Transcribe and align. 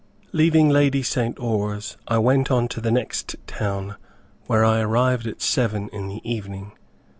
Leaving 0.31 0.67
Lady 0.67 1.03
St. 1.03 1.39
Oars, 1.39 1.95
I 2.07 2.17
went 2.17 2.49
on 2.49 2.67
to 2.69 2.81
the 2.81 2.89
next 2.89 3.35
town 3.45 3.97
where 4.47 4.65
I 4.65 4.79
arrived 4.79 5.27
at 5.27 5.43
seven 5.43 5.89
in 5.89 6.07
the 6.07 6.27
evening. 6.27 6.71